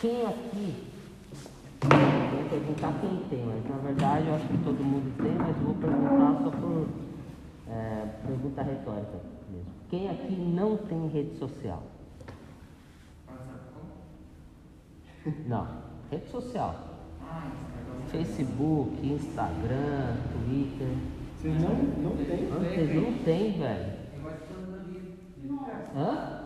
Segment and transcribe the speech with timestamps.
[0.00, 0.84] Quem aqui?
[1.80, 5.74] Vou perguntar quem tem, mas na verdade eu acho que todo mundo tem, mas vou
[5.74, 6.88] perguntar só por
[7.68, 9.20] é, pergunta retórica
[9.50, 9.70] mesmo.
[9.88, 11.82] Quem aqui não tem rede social?
[15.46, 15.66] Não,
[16.10, 16.74] rede social.
[18.10, 20.88] Facebook, Instagram, Twitter.
[21.36, 22.50] Você não, não tem?
[22.52, 23.96] Antes não tem, velho.
[25.96, 26.36] Hã?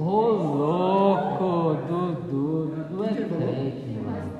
[0.00, 4.30] Ô louco, Dudu, Dudu é crente, mano.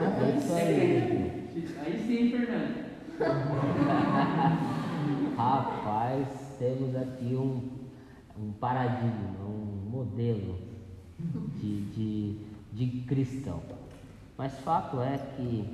[0.00, 0.02] É
[0.38, 1.44] isso aí.
[1.84, 2.72] Aí sim, Fernando.
[5.36, 6.26] Rapaz,
[6.58, 7.68] temos aqui um,
[8.42, 10.56] um paradigma, um modelo
[11.60, 12.38] de, de,
[12.72, 13.60] de cristão.
[14.38, 15.68] Mas fato é que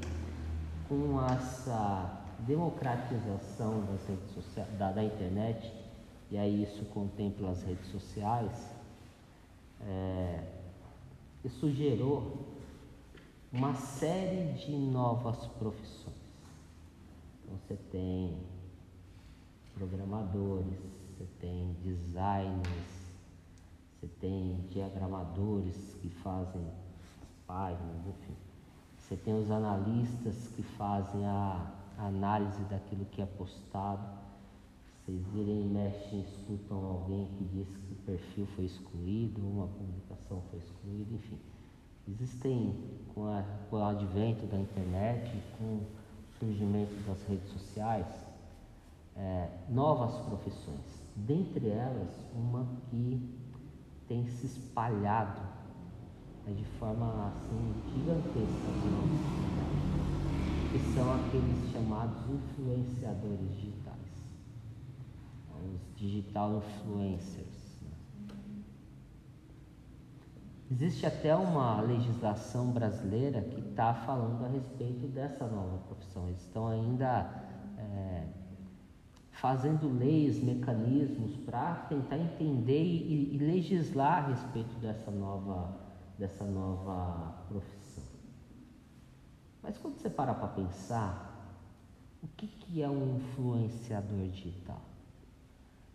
[0.88, 5.72] com essa democratização das redes sociais, da, da internet,
[6.30, 8.70] e aí isso contempla as redes sociais,
[9.80, 10.44] é,
[11.44, 12.46] isso gerou
[13.52, 16.16] uma série de novas profissões.
[17.42, 18.38] Então você tem
[19.74, 23.00] programadores, você tem designers,
[24.00, 26.64] você tem diagramadores que fazem
[27.46, 28.36] páginas, enfim.
[28.96, 34.06] Você tem os analistas que fazem a análise daquilo que é postado.
[35.10, 40.40] Vocês virem e mexem, escutam alguém que diz que o perfil foi excluído, uma publicação
[40.50, 41.36] foi excluída, enfim.
[42.06, 42.76] Existem,
[43.12, 45.86] com, a, com o advento da internet, com o
[46.38, 48.06] surgimento das redes sociais,
[49.16, 51.02] é, novas profissões.
[51.16, 53.20] Dentre elas, uma que
[54.06, 55.40] tem se espalhado
[56.46, 58.70] né, de forma assim gigantesca
[60.70, 63.79] que são aqueles chamados influenciadores digitais,
[65.74, 67.76] os digital influencers.
[67.82, 68.34] né.
[70.70, 76.28] Existe até uma legislação brasileira que está falando a respeito dessa nova profissão.
[76.28, 77.28] Eles estão ainda
[77.78, 78.26] é,
[79.32, 85.76] fazendo leis, mecanismos para tentar entender e, e legislar a respeito dessa nova,
[86.18, 88.04] dessa nova profissão.
[89.62, 91.30] Mas quando você para para pensar,
[92.22, 94.80] o que, que é um influenciador digital?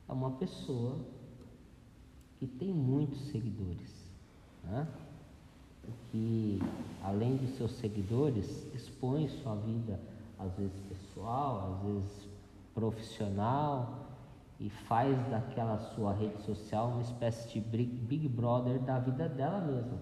[0.07, 0.97] É uma pessoa
[2.37, 4.11] que tem muitos seguidores,
[4.63, 4.87] né?
[6.11, 6.59] que
[7.03, 9.99] além de seus seguidores expõe sua vida
[10.39, 12.29] às vezes pessoal, às vezes
[12.73, 14.05] profissional
[14.59, 19.99] e faz daquela sua rede social uma espécie de Big Brother da vida dela mesma.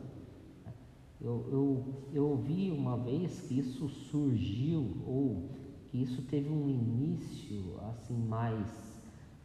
[1.21, 5.49] Eu, eu, eu ouvi uma vez que isso surgiu ou
[5.87, 8.92] que isso teve um início assim mais,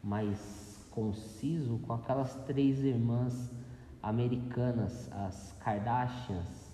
[0.02, 3.50] mais conciso com aquelas três irmãs
[4.02, 6.72] americanas, as Kardashians,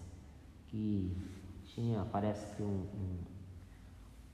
[0.66, 1.16] que
[1.64, 3.34] tinha, parece que um, um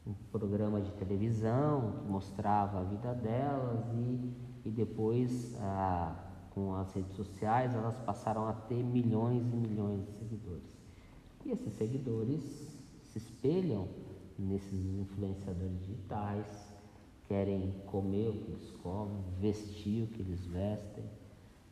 [0.07, 6.15] um programa de televisão que mostrava a vida delas e, e depois ah,
[6.51, 10.81] com as redes sociais elas passaram a ter milhões e milhões de seguidores.
[11.45, 12.43] E esses seguidores
[13.05, 13.89] se espelham
[14.39, 16.70] nesses influenciadores digitais,
[17.31, 21.05] querem comer o que eles comem, vestir o que eles vestem,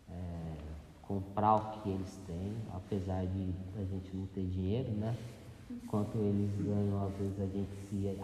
[0.09, 0.55] é,
[1.03, 5.17] comprar o que eles têm, apesar de a gente não ter dinheiro, né?
[5.89, 8.17] quanto eles ganham, às vezes a gente se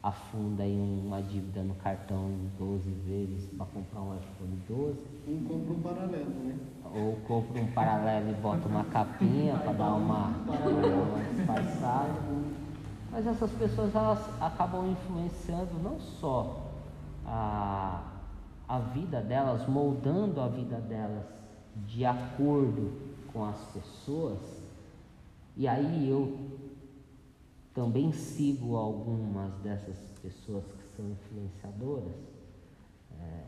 [0.00, 4.98] afunda em uma dívida no cartão em 12 vezes para comprar um iPhone 12.
[5.26, 6.58] Um compra um paralelo, né?
[6.94, 12.61] Ou compra um paralelo e bota uma capinha para dar uma, uma disfarçada.
[13.12, 16.72] Mas essas pessoas elas acabam influenciando não só
[17.26, 18.02] a,
[18.66, 21.26] a vida delas, moldando a vida delas
[21.86, 22.90] de acordo
[23.32, 24.38] com as pessoas.
[25.54, 26.38] E aí eu
[27.74, 32.16] também sigo algumas dessas pessoas que são influenciadoras.
[33.20, 33.44] É,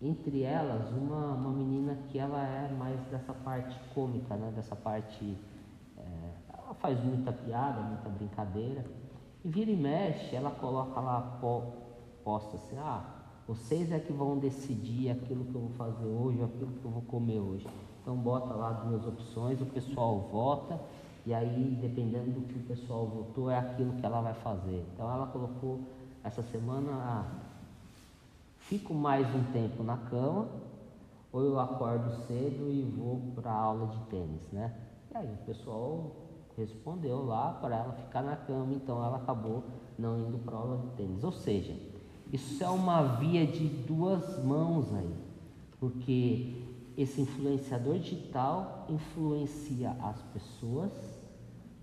[0.00, 4.52] entre elas, uma, uma menina que ela é mais dessa parte cômica, né?
[4.54, 5.36] dessa parte.
[6.80, 8.84] Faz muita piada, muita brincadeira.
[9.44, 11.38] E vira e mexe, ela coloca lá,
[12.24, 13.04] posta assim: ah,
[13.46, 17.02] vocês é que vão decidir aquilo que eu vou fazer hoje, aquilo que eu vou
[17.02, 17.66] comer hoje.
[18.02, 20.78] Então, bota lá duas opções, o pessoal vota
[21.28, 24.82] e aí, dependendo do que o pessoal votou, é aquilo que ela vai fazer.
[24.94, 25.80] Então, ela colocou
[26.24, 27.24] essa semana: ah,
[28.60, 30.48] fico mais um tempo na cama,
[31.30, 34.74] ou eu acordo cedo e vou para aula de tênis, né?
[35.10, 36.12] E aí, o pessoal
[36.58, 39.64] respondeu lá para ela ficar na cama, então ela acabou
[39.98, 41.22] não indo para aula de tênis.
[41.24, 41.74] Ou seja,
[42.32, 45.14] isso é uma via de duas mãos aí,
[45.78, 46.62] porque
[46.96, 50.92] esse influenciador digital influencia as pessoas,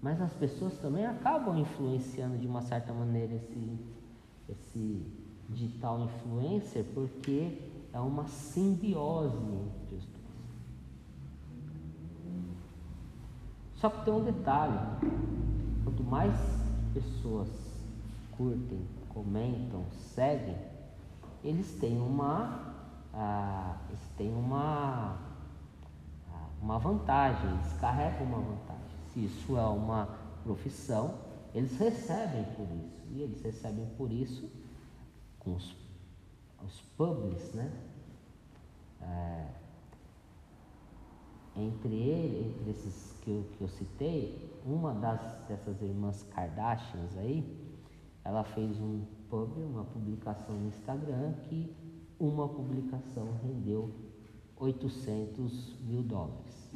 [0.01, 3.79] mas as pessoas também acabam influenciando de uma certa maneira esse,
[4.49, 5.01] esse
[5.49, 7.57] digital influencer, porque
[7.93, 10.25] é uma simbiose entre os dois.
[13.75, 14.79] Só que tem um detalhe:
[15.83, 16.35] quanto mais
[16.93, 17.49] pessoas
[18.31, 20.57] curtem, comentam, seguem,
[21.43, 22.73] eles têm uma,
[23.13, 25.17] ah, eles têm uma,
[26.31, 28.85] ah, uma vantagem, eles carregam uma vantagem.
[29.13, 30.09] Se isso é uma
[30.43, 31.15] profissão,
[31.53, 33.05] eles recebem por isso.
[33.11, 34.49] E eles recebem por isso
[35.39, 35.75] com os,
[36.65, 37.71] os publis, né?
[39.01, 39.45] É,
[41.57, 47.43] entre ele, entre esses que eu, que eu citei, uma das, dessas irmãs Kardashians aí,
[48.23, 51.71] ela fez um pub, uma publicação no Instagram que
[52.19, 53.91] uma publicação rendeu
[54.57, 56.69] 800 mil dólares.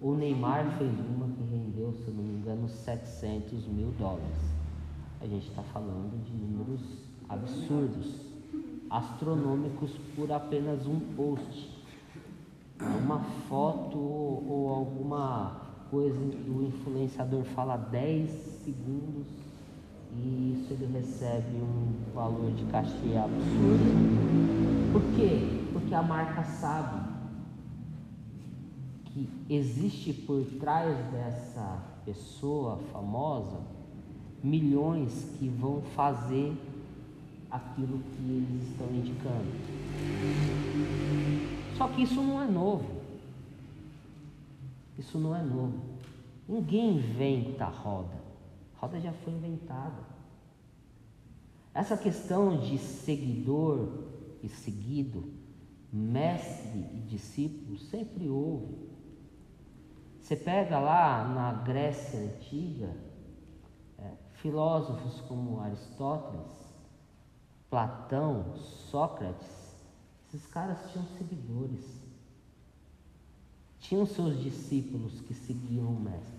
[0.00, 4.54] O Neymar fez uma que rendeu, se não me engano, 700 mil dólares.
[5.20, 6.82] A gente está falando de números
[7.28, 8.20] absurdos,
[8.90, 11.73] astronômicos por apenas um post.
[12.80, 15.60] Uma foto ou alguma
[15.90, 18.30] coisa que o influenciador fala 10
[18.64, 19.26] segundos
[20.16, 24.92] e isso ele recebe um valor de cachê absurdo.
[24.92, 25.68] Por quê?
[25.72, 27.14] Porque a marca sabe
[29.06, 33.60] que existe por trás dessa pessoa famosa
[34.42, 36.52] milhões que vão fazer
[37.50, 40.43] aquilo que eles estão indicando.
[41.76, 43.02] Só que isso não é novo.
[44.98, 45.80] Isso não é novo.
[46.48, 48.22] Ninguém inventa roda.
[48.76, 50.02] roda já foi inventada.
[51.72, 53.88] Essa questão de seguidor
[54.42, 55.32] e seguido,
[55.92, 58.84] mestre e discípulo, sempre houve.
[60.20, 62.94] Você pega lá na Grécia Antiga,
[63.98, 66.52] é, filósofos como Aristóteles,
[67.68, 69.63] Platão, Sócrates,
[70.34, 71.84] esses caras tinham seguidores,
[73.78, 76.34] tinham seus discípulos que seguiam o mestre.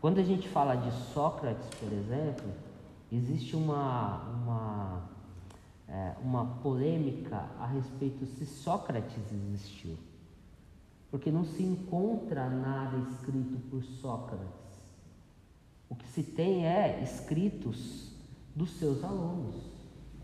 [0.00, 2.52] Quando a gente fala de Sócrates, por exemplo,
[3.12, 5.10] existe uma, uma,
[5.88, 9.96] é, uma polêmica a respeito se Sócrates existiu.
[11.12, 14.48] Porque não se encontra nada escrito por Sócrates.
[15.88, 18.10] O que se tem é escritos
[18.54, 19.62] dos seus alunos,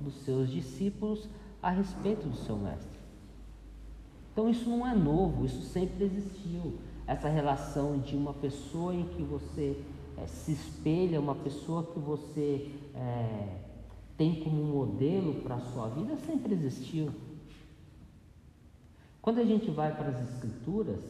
[0.01, 1.29] dos seus discípulos
[1.63, 3.01] a respeito do seu mestre.
[4.33, 6.79] Então isso não é novo, isso sempre existiu.
[7.07, 9.83] Essa relação de uma pessoa em que você
[10.17, 13.59] é, se espelha, uma pessoa que você é,
[14.17, 17.11] tem como modelo para a sua vida sempre existiu.
[19.21, 21.03] Quando a gente vai para as Escrituras,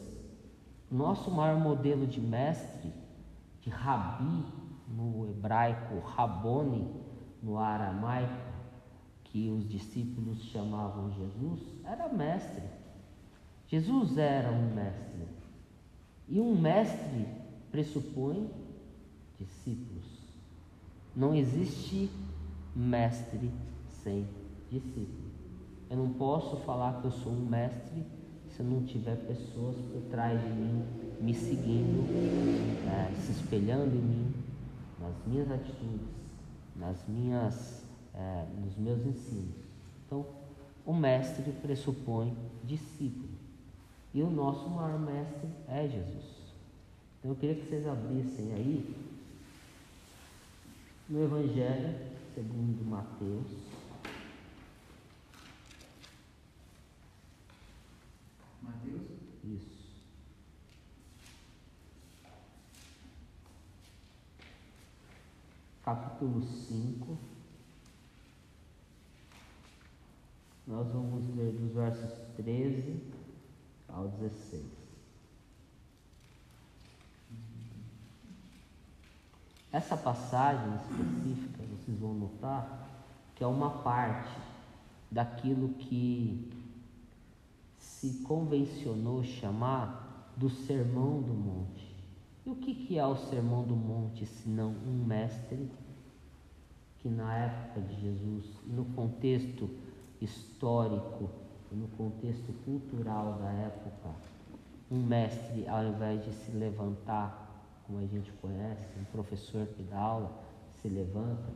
[0.91, 2.93] nosso maior modelo de mestre,
[3.61, 4.44] de rabi
[4.88, 6.91] no hebraico, rabone
[7.43, 8.50] no aramaico,
[9.31, 12.62] que os discípulos chamavam Jesus, era mestre.
[13.69, 15.29] Jesus era um mestre.
[16.29, 17.27] E um mestre
[17.71, 18.50] pressupõe
[19.38, 20.05] discípulos.
[21.15, 22.11] Não existe
[22.75, 23.50] mestre
[24.03, 24.27] sem
[24.71, 25.31] discípulo.
[25.88, 28.05] Eu não posso falar que eu sou um mestre
[28.56, 30.85] se não tiver pessoas por trás de mim,
[31.21, 32.07] me seguindo,
[32.88, 34.35] é, se espelhando em mim,
[35.00, 36.09] nas minhas atitudes,
[36.76, 37.79] nas minhas,
[38.21, 39.57] é, nos meus ensinos.
[40.07, 40.27] Então,
[40.85, 43.31] o mestre pressupõe discípulo.
[44.12, 46.41] E o nosso maior mestre é Jesus.
[47.19, 48.97] Então eu queria que vocês abrissem aí
[51.09, 51.95] no Evangelho
[52.35, 53.47] segundo Mateus.
[58.62, 59.03] Mateus?
[59.45, 59.81] Isso.
[65.85, 67.29] Capítulo 5.
[70.71, 73.03] Nós vamos ler dos versos 13
[73.89, 74.65] ao 16.
[79.73, 82.89] Essa passagem específica, vocês vão notar
[83.35, 84.31] que é uma parte
[85.11, 86.49] daquilo que
[87.77, 91.97] se convencionou chamar do Sermão do Monte.
[92.47, 95.69] E o que, que é o Sermão do Monte, se não um mestre
[97.00, 99.69] que na época de Jesus, no contexto
[100.21, 101.31] histórico,
[101.71, 104.11] no contexto cultural da época,
[104.91, 107.49] um mestre, ao invés de se levantar
[107.87, 110.33] como a gente conhece, um professor que dá aula
[110.81, 111.49] se levanta,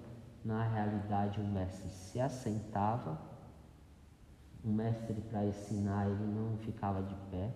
[0.44, 3.18] na realidade o mestre se assentava
[4.64, 7.52] um mestre para ensinar, ele não ficava de pé,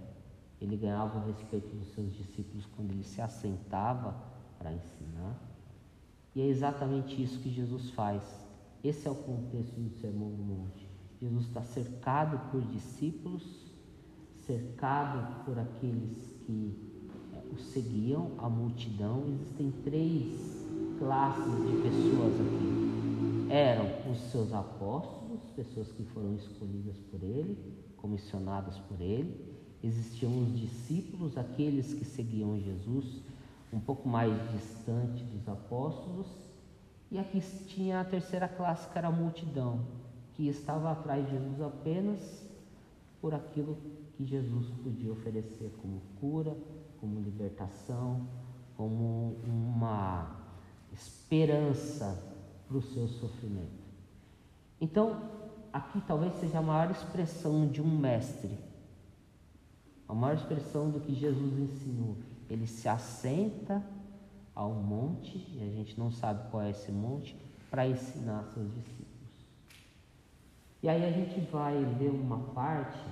[0.60, 4.14] ele ganhava o respeito dos seus discípulos quando ele se assentava
[4.58, 5.34] para ensinar.
[6.34, 8.22] E é exatamente isso que Jesus faz.
[8.84, 10.87] Esse é o contexto do Sermão do Monte.
[11.20, 13.42] Jesus está cercado por discípulos,
[14.46, 16.74] cercado por aqueles que
[17.34, 19.24] é, o seguiam, a multidão.
[19.28, 20.66] Existem três
[20.98, 23.48] classes de pessoas aqui.
[23.50, 27.58] Eram os seus apóstolos, pessoas que foram escolhidas por ele,
[27.96, 29.56] comissionadas por ele.
[29.82, 33.22] Existiam os discípulos, aqueles que seguiam Jesus,
[33.72, 36.26] um pouco mais distante dos apóstolos,
[37.10, 39.80] e aqui tinha a terceira classe, que era a multidão,
[40.38, 42.48] que estava atrás de Jesus apenas
[43.20, 43.76] por aquilo
[44.16, 46.56] que Jesus podia oferecer como cura,
[47.00, 48.24] como libertação,
[48.76, 50.36] como uma
[50.92, 52.24] esperança
[52.68, 53.82] para o seu sofrimento.
[54.80, 55.20] Então,
[55.72, 58.56] aqui talvez seja a maior expressão de um mestre,
[60.08, 62.16] a maior expressão do que Jesus ensinou
[62.48, 63.84] ele se assenta
[64.54, 67.36] ao monte, e a gente não sabe qual é esse monte,
[67.70, 69.07] para ensinar seus discípulos.
[70.82, 73.04] E aí a gente vai ler uma parte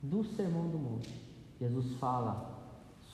[0.00, 1.12] do Sermão do Monte.
[1.60, 2.54] Jesus fala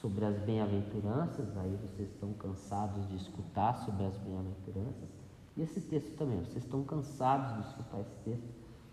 [0.01, 5.09] sobre as bem-aventuranças, aí vocês estão cansados de escutar sobre as bem-aventuranças.
[5.57, 8.49] E esse texto também, vocês estão cansados de escutar esse texto,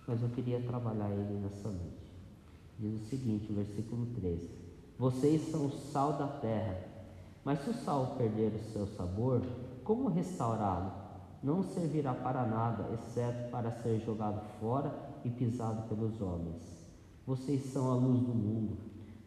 [0.07, 2.12] mas eu queria trabalhar ele nessa noite.
[2.79, 4.50] Diz o seguinte, versículo 13.
[4.98, 6.77] Vocês são o sal da terra.
[7.43, 9.41] Mas se o sal perder o seu sabor,
[9.84, 11.07] como restaurá-lo?
[11.44, 16.63] Não servirá para nada, exceto para ser jogado fora e pisado pelos homens.
[17.25, 18.77] Vocês são a luz do mundo.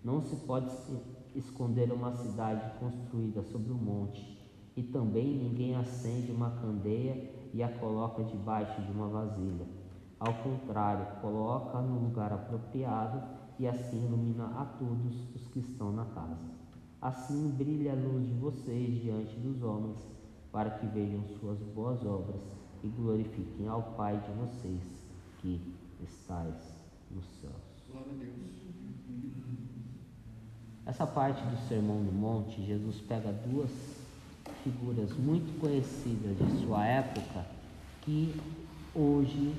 [0.03, 0.75] Não se pode
[1.35, 4.39] esconder uma cidade construída sobre um monte.
[4.77, 9.67] E também ninguém acende uma candeia e a coloca debaixo de uma vasilha.
[10.19, 13.23] Ao contrário, coloca no lugar apropriado
[13.59, 16.39] e assim ilumina a todos os que estão na casa.
[17.01, 19.99] Assim brilha a luz de vocês diante dos homens,
[20.53, 22.41] para que vejam suas boas obras
[22.83, 24.83] e glorifiquem ao Pai de vocês
[25.39, 25.61] que
[26.03, 26.55] estais
[27.11, 27.55] nos céus.
[27.91, 28.61] Glória a Deus.
[30.87, 33.71] Essa parte do Sermão do Monte, Jesus pega duas
[34.65, 37.47] figuras muito conhecidas de sua época
[38.03, 38.35] que
[38.95, 39.55] hoje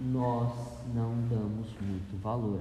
[0.00, 0.52] nós
[0.94, 2.60] não damos muito valor.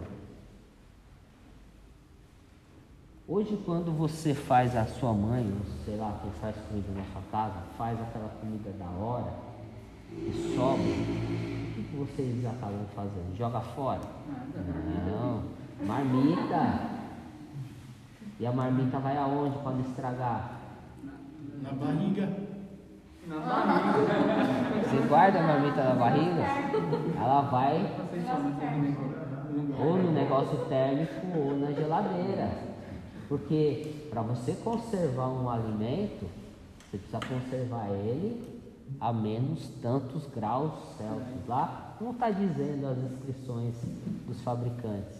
[3.31, 7.21] Hoje, quando você faz a sua mãe, ou sei lá, quem faz comida na sua
[7.31, 9.31] casa, faz aquela comida da hora
[10.12, 13.38] e sobra, o que, que vocês acabam fazendo?
[13.38, 14.01] Joga fora?
[15.05, 15.43] Não,
[15.86, 16.79] marmita.
[18.39, 20.62] E a marmita vai aonde quando estragar?
[21.62, 22.29] Na barriga.
[23.27, 24.89] Na barriga.
[24.89, 26.45] Você guarda a marmita na barriga,
[27.15, 27.95] ela vai
[29.79, 32.78] ou no negócio térmico ou na geladeira.
[33.29, 36.25] Porque para você conservar um alimento,
[36.89, 38.59] você precisa conservar ele
[39.00, 41.48] a menos tantos graus Celsius.
[41.48, 43.75] Lá não está dizendo as inscrições
[44.27, 45.19] dos fabricantes.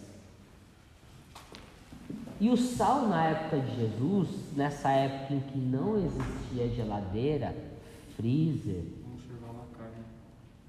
[2.40, 7.54] E o sal na época de Jesus, nessa época em que não existia geladeira,
[8.16, 8.82] freezer,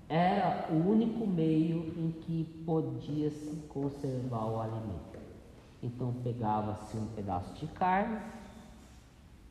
[0.07, 5.10] era o único meio em que podia se conservar o alimento.
[5.81, 8.19] Então pegava-se um pedaço de carne,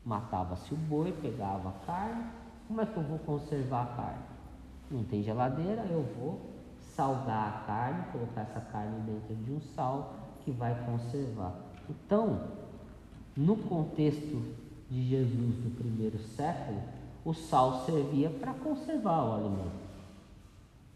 [0.05, 2.23] matava-se o boi, pegava a carne.
[2.67, 4.23] Como é que eu vou conservar a carne?
[4.89, 6.39] Não tem geladeira, eu vou
[6.95, 11.53] salgar a carne, colocar essa carne dentro de um sal que vai conservar.
[11.89, 12.41] Então,
[13.35, 14.55] no contexto
[14.89, 16.81] de Jesus do primeiro século,
[17.23, 19.81] o sal servia para conservar o alimento.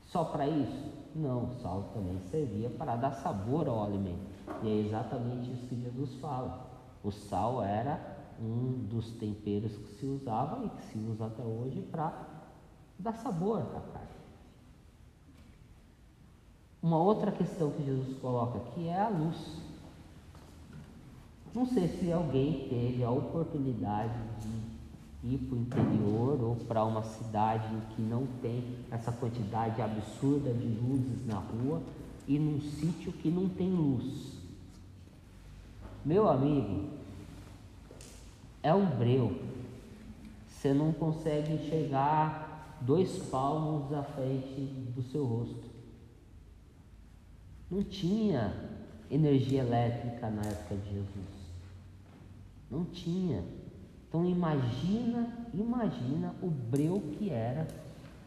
[0.07, 0.91] Só para isso?
[1.15, 4.34] Não, o sal também servia para dar sabor ao alimento.
[4.63, 6.67] E é exatamente isso que Jesus fala.
[7.03, 11.81] O sal era um dos temperos que se usava e que se usa até hoje
[11.91, 12.13] para
[12.99, 14.07] dar sabor à carne.
[16.81, 19.37] Uma outra questão que Jesus coloca aqui é a luz.
[21.53, 27.01] Não sei se alguém teve a oportunidade de ir para o interior ou para uma
[27.01, 31.81] cidade que não tem essa quantidade absurda de luzes na rua
[32.27, 34.34] e num sítio que não tem luz.
[36.05, 36.89] Meu amigo,
[38.61, 39.41] é um breu.
[40.47, 44.61] Você não consegue enxergar dois palmos à frente
[44.95, 45.65] do seu rosto.
[47.71, 48.53] Não tinha
[49.09, 51.35] energia elétrica na época de Jesus.
[52.69, 53.43] Não tinha.
[54.07, 57.67] Então imagina, imagina o breu que era,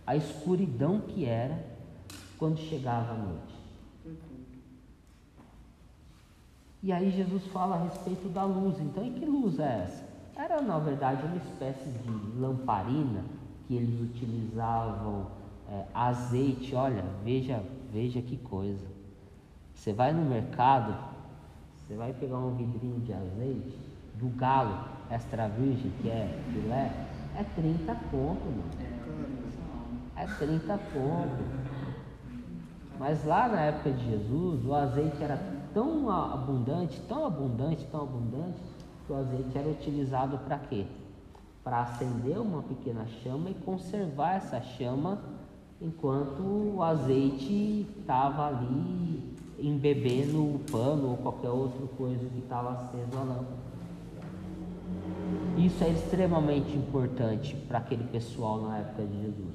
[0.04, 1.64] a escuridão que era
[2.38, 3.57] quando chegava a noite.
[6.82, 8.78] E aí Jesus fala a respeito da luz.
[8.80, 10.04] Então, e que luz é essa?
[10.36, 13.24] Era, na verdade, uma espécie de lamparina
[13.66, 15.26] que eles utilizavam
[15.68, 16.74] é, azeite.
[16.74, 18.86] Olha, veja, veja que coisa.
[19.74, 20.96] Você vai no mercado,
[21.74, 23.78] você vai pegar um vidrinho de azeite
[24.14, 26.92] do galo extra virgem, que é filé,
[27.36, 28.64] é 30 conto, mano.
[30.16, 31.68] É 30 conto.
[32.98, 38.60] Mas lá na época de Jesus, o azeite era tão abundante, tão abundante, tão abundante,
[39.06, 40.84] que o azeite era utilizado para quê?
[41.64, 45.18] Para acender uma pequena chama e conservar essa chama
[45.80, 53.18] enquanto o azeite estava ali embebendo o pano ou qualquer outra coisa que estava aceso
[53.18, 53.68] a lâmpada.
[55.56, 59.54] Isso é extremamente importante para aquele pessoal na época de Jesus.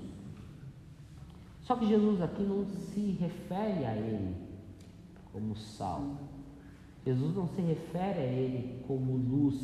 [1.62, 4.53] Só que Jesus aqui não se refere a ele
[5.34, 6.16] como sal.
[7.06, 9.60] Jesus não se refere a ele como luz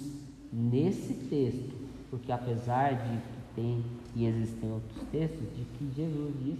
[0.52, 1.74] nesse texto,
[2.10, 3.84] porque apesar de que tem
[4.16, 6.60] e existem outros textos de que Jesus diz: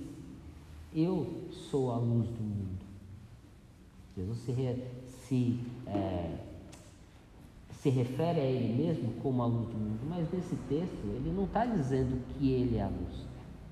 [0.96, 2.80] Eu sou a luz do mundo.
[4.16, 4.54] Jesus se,
[5.28, 6.38] se, é,
[7.72, 11.46] se refere a ele mesmo como a luz do mundo, mas nesse texto ele não
[11.46, 13.26] está dizendo que ele é a luz,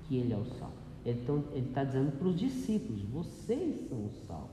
[0.06, 0.72] que ele é o sal.
[1.04, 4.48] Ele está dizendo para os discípulos: vocês são o sal,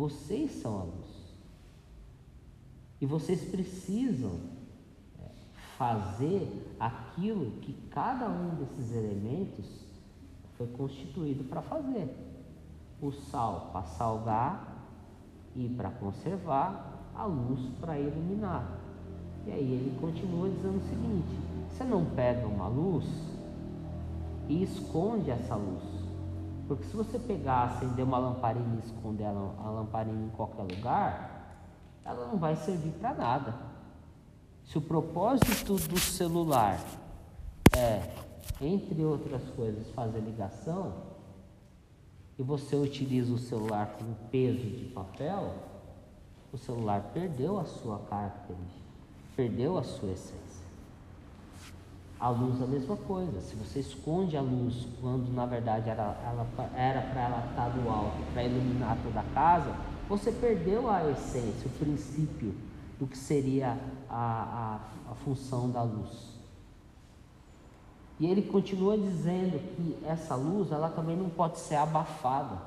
[0.00, 1.34] vocês são a luz.
[3.02, 4.40] E vocês precisam
[5.18, 5.28] é,
[5.76, 9.66] fazer aquilo que cada um desses elementos
[10.56, 12.08] foi constituído para fazer.
[13.02, 14.86] O sal para salgar
[15.54, 18.80] e para conservar, a luz para iluminar.
[19.46, 21.36] E aí ele continua dizendo o seguinte:
[21.70, 23.04] você não pega uma luz
[24.48, 25.89] e esconde essa luz.
[26.70, 31.66] Porque se você pegar, acender uma lamparina e esconder a lamparina em qualquer lugar,
[32.04, 33.56] ela não vai servir para nada.
[34.66, 36.78] Se o propósito do celular
[37.76, 38.08] é,
[38.60, 40.92] entre outras coisas, fazer ligação,
[42.38, 45.52] e você utiliza o celular com peso de papel,
[46.52, 48.86] o celular perdeu a sua característica,
[49.34, 50.49] perdeu a sua essência.
[52.20, 53.40] A luz é a mesma coisa.
[53.40, 58.44] Se você esconde a luz quando na verdade era para ela estar do alto, para
[58.44, 59.74] iluminar toda a casa,
[60.06, 62.54] você perdeu a essência, o princípio
[62.98, 63.78] do que seria
[64.10, 66.38] a, a, a função da luz.
[68.18, 72.60] E ele continua dizendo que essa luz ela também não pode ser abafada.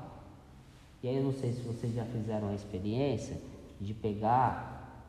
[1.00, 3.40] E aí eu não sei se vocês já fizeram a experiência
[3.80, 5.04] de pegar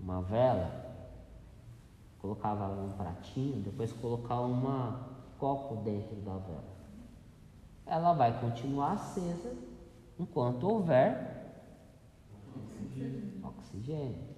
[0.00, 0.79] uma vela
[2.20, 4.60] colocava um pratinho, depois colocar um
[5.38, 6.80] copo dentro da vela.
[7.86, 9.52] Ela vai continuar acesa
[10.18, 11.40] enquanto houver
[12.54, 13.46] oxigênio.
[13.46, 14.30] oxigênio.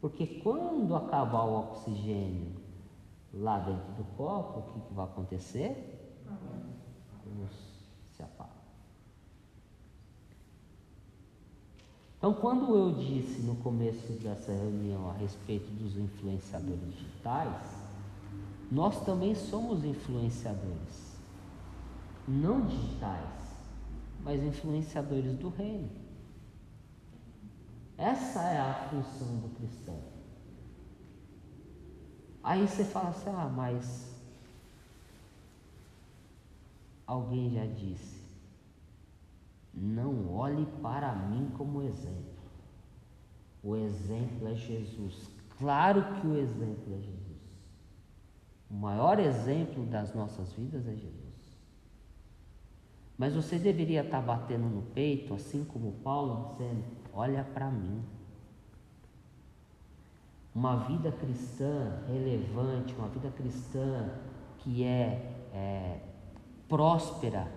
[0.00, 2.52] Porque quando acabar o oxigênio
[3.32, 6.22] lá dentro do copo, o que, que vai acontecer?
[6.28, 7.52] A luz
[8.10, 8.50] se apaga.
[12.22, 17.82] Então, quando eu disse no começo dessa reunião a respeito dos influenciadores digitais,
[18.70, 21.16] nós também somos influenciadores,
[22.28, 23.26] não digitais,
[24.22, 25.90] mas influenciadores do reino.
[27.98, 29.98] Essa é a função do cristão.
[32.40, 34.14] Aí você fala assim: ah, mas
[37.04, 38.21] alguém já disse.
[39.74, 42.32] Não olhe para mim como exemplo.
[43.62, 45.30] O exemplo é Jesus.
[45.58, 47.22] Claro que o exemplo é Jesus.
[48.70, 51.22] O maior exemplo das nossas vidas é Jesus.
[53.16, 56.82] Mas você deveria estar batendo no peito, assim como Paulo, dizendo:
[57.12, 58.02] Olha para mim.
[60.54, 64.10] Uma vida cristã relevante, uma vida cristã
[64.58, 66.00] que é, é
[66.68, 67.50] próspera,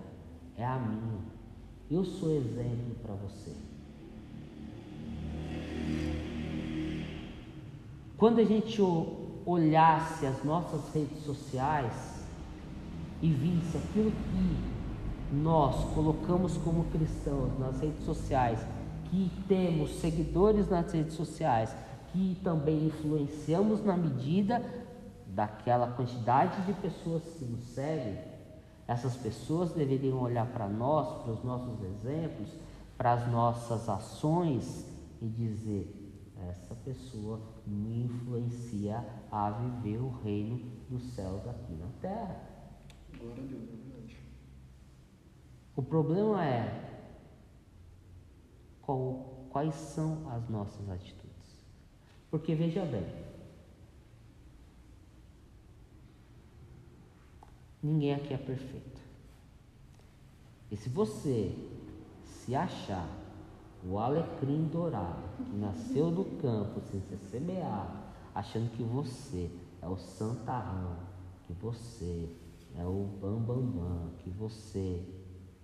[0.56, 1.35] é a minha.
[1.89, 3.52] Eu sou exemplo para você.
[8.17, 8.82] Quando a gente
[9.45, 12.26] olhasse as nossas redes sociais
[13.21, 18.60] e visse aquilo que nós colocamos como cristãos nas redes sociais,
[19.12, 21.76] que temos seguidores nas redes sociais,
[22.12, 24.63] que também influenciamos na medida
[25.28, 28.17] daquela quantidade de pessoas que nos seguem,
[28.88, 32.50] essas pessoas deveriam olhar para nós, para os nossos exemplos,
[32.98, 34.86] para as nossas ações
[35.21, 36.06] e dizer:
[36.50, 42.39] essa pessoa me influencia a viver o reino dos céus aqui na terra.
[43.17, 44.17] Glória a Deus, é verdade.
[45.76, 46.86] O problema é
[48.82, 51.65] qual, quais são as nossas atitudes.
[52.30, 53.06] Porque veja bem,
[57.86, 59.02] ninguém aqui é perfeito.
[60.71, 61.56] E se você
[62.24, 63.08] se achar
[63.88, 68.00] o alecrim dourado que nasceu do campo sem ser semeado,
[68.34, 70.98] achando que você é o santarrão,
[71.45, 72.28] que você
[72.76, 75.06] é o bambambam, bam, bam, que você,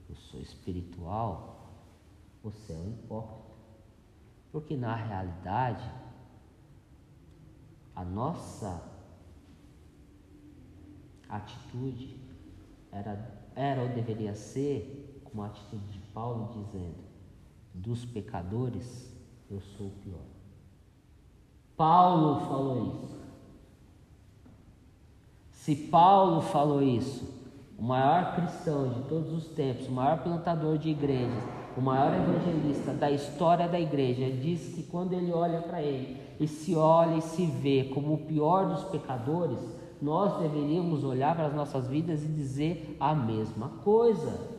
[0.08, 1.72] eu sou espiritual,
[2.44, 3.52] você é um hipócrita.
[4.52, 5.90] Porque na realidade,
[7.96, 8.91] a nossa
[11.32, 12.17] atitude
[12.91, 16.96] era, era ou deveria ser como a atitude de Paulo dizendo:
[17.74, 19.12] dos pecadores
[19.50, 20.26] eu sou o pior.
[21.76, 23.22] Paulo falou isso.
[25.52, 27.24] Se Paulo falou isso,
[27.78, 31.44] o maior cristão de todos os tempos, o maior plantador de igrejas,
[31.78, 36.48] o maior evangelista da história da igreja, diz que quando ele olha para ele e
[36.48, 39.60] se olha e se vê como o pior dos pecadores,
[40.02, 44.50] nós deveríamos olhar para as nossas vidas e dizer a mesma coisa.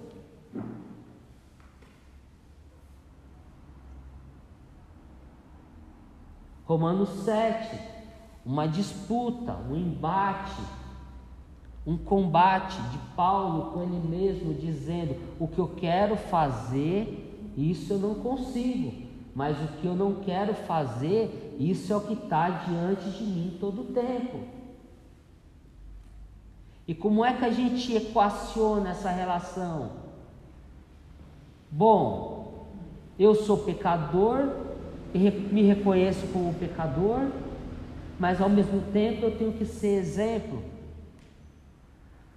[6.64, 7.76] Romanos 7,
[8.46, 10.62] uma disputa, um embate,
[11.85, 17.98] um combate de Paulo com ele mesmo, dizendo: o que eu quero fazer, isso eu
[17.98, 23.11] não consigo, mas o que eu não quero fazer, isso é o que está diante
[23.11, 24.62] de mim todo o tempo.
[26.87, 29.92] E como é que a gente equaciona essa relação?
[31.71, 32.66] Bom,
[33.18, 34.66] eu sou pecador,
[35.14, 37.31] me reconheço como pecador,
[38.18, 40.62] mas ao mesmo tempo eu tenho que ser exemplo,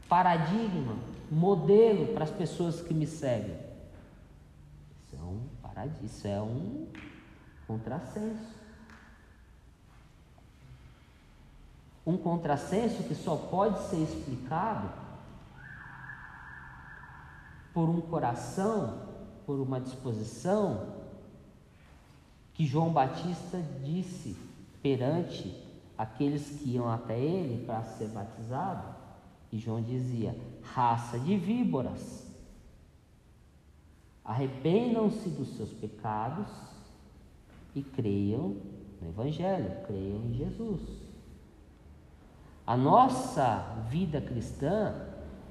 [0.07, 0.95] paradigma,
[1.31, 3.57] modelo para as pessoas que me seguem.
[5.07, 5.39] Isso é um
[6.03, 6.87] isso é um
[7.67, 8.64] contrassenso.
[12.05, 14.89] Um contrassenso que só pode ser explicado
[17.73, 19.01] por um coração,
[19.45, 20.95] por uma disposição
[22.53, 24.35] que João Batista disse
[24.81, 25.61] perante
[25.97, 28.95] aqueles que iam até ele para ser batizado.
[29.51, 32.25] E João dizia: raça de víboras,
[34.23, 36.47] arrependam-se dos seus pecados
[37.75, 38.55] e creiam
[39.01, 41.04] no Evangelho, creiam em Jesus.
[42.65, 44.93] A nossa vida cristã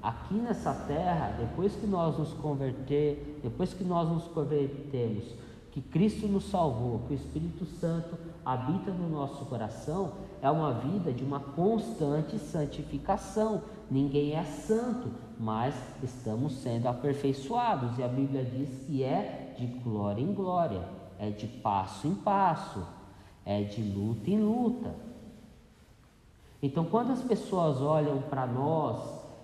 [0.01, 5.33] aqui nessa terra, depois que nós nos converter, depois que nós nos convertemos
[5.75, 11.11] que Cristo nos salvou, que o Espírito Santo habita no nosso coração, é uma vida
[11.11, 13.61] de uma constante santificação.
[13.91, 20.21] Ninguém é santo, mas estamos sendo aperfeiçoados, e a Bíblia diz que é de glória
[20.21, 20.81] em glória,
[21.19, 22.81] é de passo em passo,
[23.45, 24.95] é de luta em luta.
[26.61, 29.03] Então, quando as pessoas olham para nós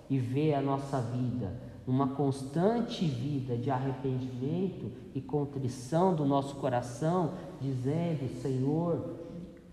[0.09, 1.53] e vê a nossa vida,
[1.85, 9.17] uma constante vida de arrependimento e contrição do nosso coração, dizendo: Senhor,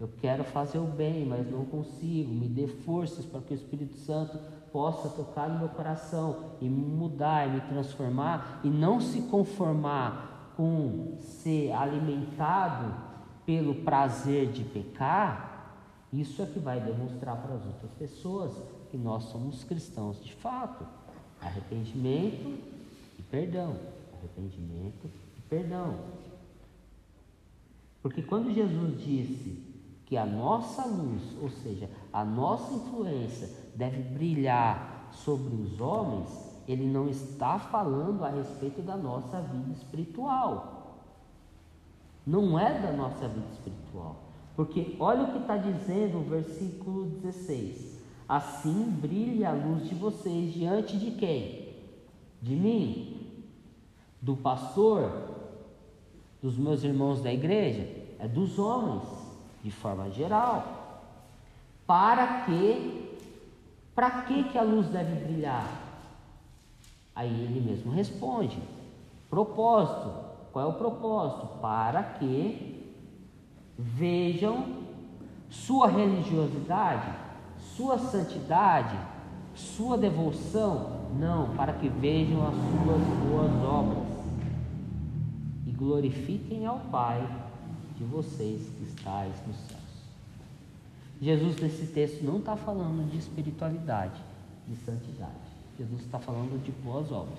[0.01, 3.97] eu quero fazer o bem, mas não consigo, me dê forças para que o Espírito
[3.99, 4.39] Santo
[4.73, 10.53] possa tocar no meu coração e me mudar e me transformar e não se conformar
[10.57, 12.95] com ser alimentado
[13.47, 15.58] pelo prazer de pecar,
[16.13, 18.53] isso é que vai demonstrar para as outras pessoas
[18.91, 20.87] que nós somos cristãos de fato.
[21.41, 22.59] Arrependimento
[23.19, 23.77] e perdão.
[24.19, 25.97] Arrependimento e perdão.
[28.03, 29.63] Porque quando Jesus disse
[30.07, 36.31] que a nossa luz, ou seja, a nossa influência deve brilhar sobre os homens,
[36.67, 41.05] ele não está falando a respeito da nossa vida espiritual.
[42.27, 44.28] Não é da nossa vida espiritual.
[44.59, 47.97] Porque olha o que está dizendo o versículo 16.
[48.29, 51.77] Assim brilhe a luz de vocês diante de quem?
[52.43, 53.45] De mim,
[54.21, 55.13] do pastor,
[56.43, 59.05] dos meus irmãos da igreja, é dos homens,
[59.63, 61.05] de forma geral.
[61.87, 63.17] Para que,
[63.95, 66.03] para que que a luz deve brilhar?
[67.15, 68.59] Aí ele mesmo responde:
[69.31, 70.27] propósito.
[70.51, 71.47] Qual é o propósito?
[71.61, 72.78] Para que
[73.79, 74.79] vejam
[75.49, 77.29] sua religiosidade
[77.79, 78.99] sua santidade,
[79.55, 84.09] sua devoção, não, para que vejam as suas boas obras
[85.65, 87.25] e glorifiquem ao Pai
[87.97, 89.79] de vocês que estáis nos céus.
[91.21, 94.21] Jesus nesse texto não está falando de espiritualidade,
[94.67, 95.33] de santidade.
[95.79, 97.39] Jesus está falando de boas obras.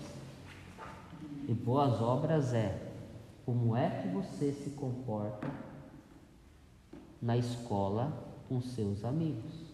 [1.49, 2.91] E boas obras é
[3.45, 5.47] como é que você se comporta
[7.21, 8.12] na escola
[8.47, 9.69] com seus amigos.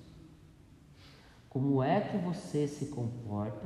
[1.49, 3.65] Como é que você se comporta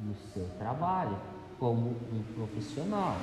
[0.00, 1.16] no seu trabalho
[1.58, 3.16] como um profissional?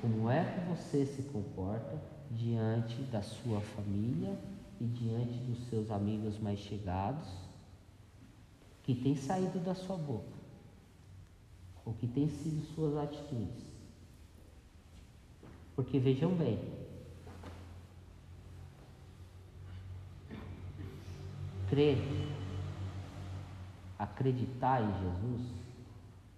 [0.00, 1.98] Como é que você se comporta
[2.30, 4.38] diante da sua família
[4.80, 7.28] e diante dos seus amigos mais chegados
[8.82, 10.38] que tem saído da sua boca?
[11.84, 13.64] O que tem sido suas atitudes?
[15.74, 16.58] Porque vejam bem,
[21.70, 21.96] crer,
[23.96, 25.54] acreditar em Jesus,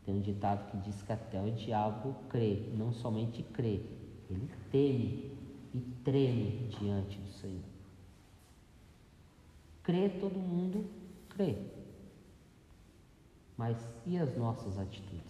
[0.05, 3.81] tem um ditado que diz que até o diabo crê, não somente crê,
[4.29, 5.33] ele teme
[5.73, 7.65] e treme diante do Senhor.
[9.83, 10.85] Crê todo mundo
[11.31, 11.57] crê.
[13.57, 15.23] Mas e as nossas atitudes?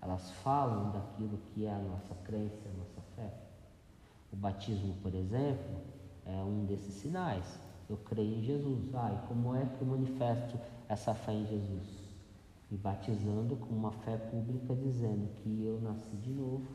[0.00, 3.32] Elas falam daquilo que é a nossa crença, a nossa fé.
[4.32, 5.80] O batismo, por exemplo,
[6.24, 7.65] é um desses sinais.
[7.88, 8.94] Eu creio em Jesus.
[8.94, 12.06] Ah, e como é que eu manifesto essa fé em Jesus?
[12.70, 16.66] Me batizando com uma fé pública dizendo que eu nasci de novo,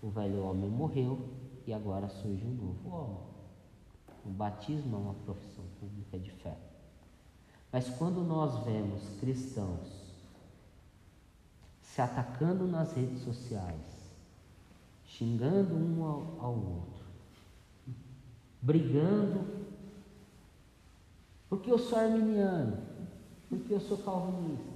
[0.00, 1.18] o velho homem morreu
[1.66, 3.30] e agora surge um novo homem.
[4.24, 6.56] O batismo é uma profissão pública de fé.
[7.72, 10.10] Mas quando nós vemos cristãos
[11.82, 14.14] se atacando nas redes sociais,
[15.04, 17.04] xingando um ao, ao outro,
[18.62, 19.59] brigando
[21.50, 22.78] porque eu sou arminiano,
[23.48, 24.70] porque eu sou calvinista,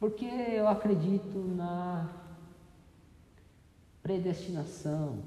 [0.00, 2.08] porque eu acredito na
[4.02, 5.18] predestinação,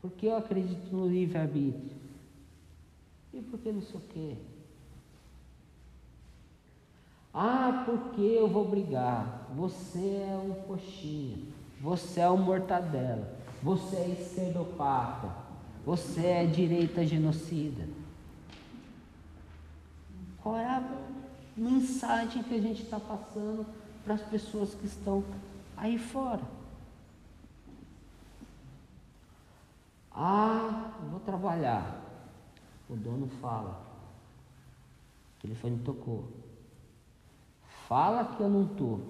[0.00, 1.96] porque eu acredito no livre-arbítrio,
[3.34, 4.36] e porque não sei o quê.
[7.34, 9.50] Ah, porque eu vou brigar?
[9.56, 11.38] Você é um coxinha,
[11.80, 15.28] você é um mortadela, você é esquerdopata,
[15.84, 17.95] você é direita genocida.
[20.46, 20.80] Qual é a
[21.56, 23.66] mensagem que a gente está passando
[24.04, 25.24] para as pessoas que estão
[25.76, 26.40] aí fora?
[30.12, 32.00] Ah, vou trabalhar.
[32.88, 33.84] O dono fala.
[35.36, 36.28] O telefone tocou.
[37.88, 39.00] Fala que eu não estou.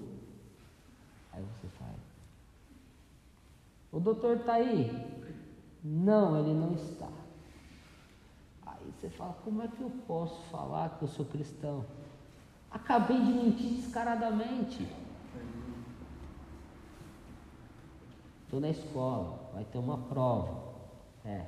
[1.33, 1.97] Aí você faz.
[3.91, 4.89] O doutor está aí?
[5.83, 7.26] Não, ele não está.
[8.99, 11.85] Você fala, como é que eu posso falar que eu sou cristão?
[12.71, 14.87] Acabei de mentir descaradamente.
[18.43, 20.73] Estou na escola, vai ter uma prova.
[21.23, 21.45] É.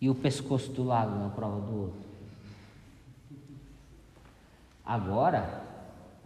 [0.00, 2.08] E o pescoço do lado na prova do outro.
[4.84, 5.64] Agora,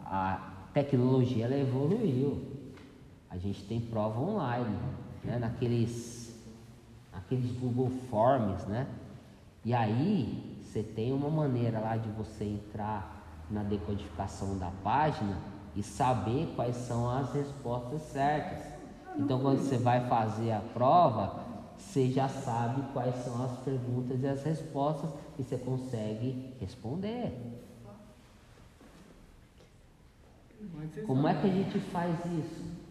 [0.04, 2.46] a tecnologia ela evoluiu.
[3.28, 4.78] A gente tem prova online,
[5.24, 5.38] né?
[5.38, 6.21] naqueles
[7.32, 8.86] aqueles Google Forms, né?
[9.64, 15.38] E aí você tem uma maneira lá de você entrar na decodificação da página
[15.76, 18.72] e saber quais são as respostas certas.
[19.18, 21.42] Então quando você vai fazer a prova,
[21.78, 27.60] você já sabe quais são as perguntas e as respostas e você consegue responder.
[31.06, 32.82] Como é que a gente faz isso?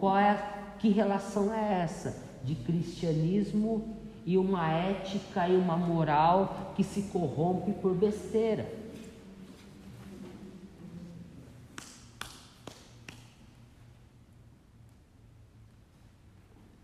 [0.00, 0.36] qual é,
[0.80, 2.29] que relação é essa?
[2.44, 8.80] De cristianismo e uma ética e uma moral que se corrompe por besteira.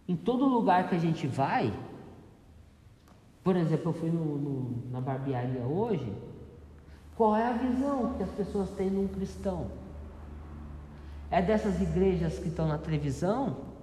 [0.08, 1.72] Em todo lugar que a gente vai,
[3.42, 6.12] por exemplo, eu fui no, no, na barbearia hoje,
[7.16, 9.66] qual é a visão que as pessoas têm de um cristão?
[11.30, 13.75] É dessas igrejas que estão na televisão?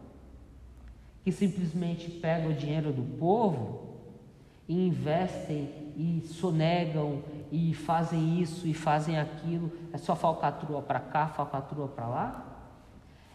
[1.24, 3.84] Que simplesmente pegam o dinheiro do povo
[4.68, 11.28] e investem e sonegam e fazem isso e fazem aquilo, é só falcatrua para cá,
[11.28, 12.54] falcatrua para lá?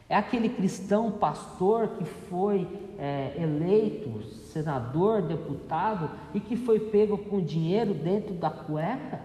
[0.08, 2.66] É aquele cristão pastor que foi
[2.98, 9.20] é, eleito senador, deputado e que foi pego com dinheiro dentro da cueca?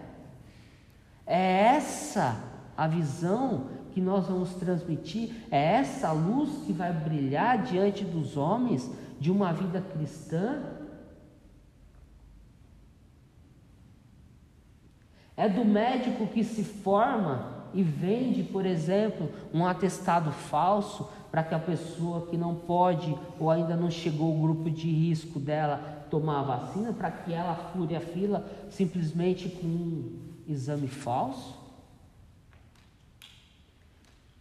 [1.26, 2.36] É essa
[2.76, 8.90] a visão que nós vamos transmitir é essa luz que vai brilhar diante dos homens
[9.20, 10.60] de uma vida cristã?
[15.36, 21.54] É do médico que se forma e vende, por exemplo, um atestado falso para que
[21.54, 26.40] a pessoa que não pode ou ainda não chegou o grupo de risco dela tomar
[26.40, 31.63] a vacina, para que ela fure a fila simplesmente com um exame falso?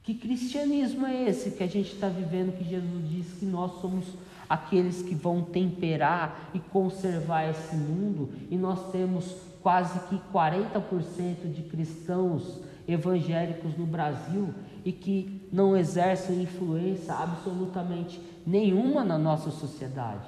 [0.04, 4.06] Que cristianismo é esse que a gente está vivendo, que Jesus diz que nós somos
[4.50, 11.64] aqueles que vão temperar e conservar esse mundo, e nós temos quase que 40% de
[11.64, 20.28] cristãos evangélicos no Brasil e que não exercem influência absolutamente nenhuma na nossa sociedade.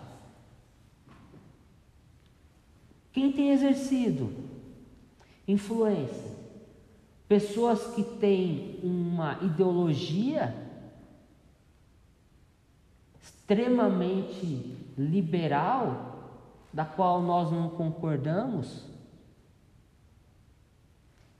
[3.11, 4.31] Quem tem exercido
[5.45, 6.44] influência?
[7.27, 10.55] Pessoas que têm uma ideologia
[13.21, 16.13] extremamente liberal,
[16.71, 18.83] da qual nós não concordamos,